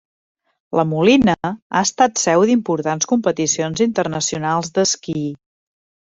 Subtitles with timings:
[0.77, 5.19] La Molina ha estat seu d'importants competicions internacionals d'esquí.